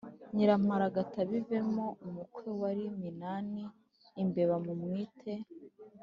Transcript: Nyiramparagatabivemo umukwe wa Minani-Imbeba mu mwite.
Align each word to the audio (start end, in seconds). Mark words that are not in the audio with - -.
Nyiramparagatabivemo 0.35 1.85
umukwe 2.05 2.49
wa 2.61 2.69
Minani-Imbeba 3.01 4.55
mu 4.65 4.73
mwite. 4.81 5.33